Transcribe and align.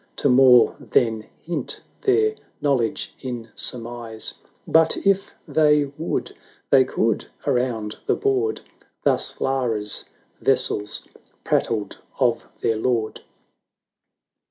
To 0.15 0.29
more 0.29 0.75
than 0.79 1.27
hint 1.43 1.81
their 2.01 2.33
knowledge 2.59 3.13
in 3.19 3.49
surmise; 3.53 4.33
But 4.67 4.97
if 4.97 5.35
they 5.47 5.91
would— 5.95 6.35
they 6.71 6.85
could"— 6.85 7.27
around 7.45 7.97
the 8.07 8.15
board 8.15 8.61
Thus 9.03 9.39
Lara's 9.39 10.05
vassals 10.41 11.07
prattled 11.43 11.99
of 12.19 12.45
their 12.61 12.77
lord. 12.77 13.21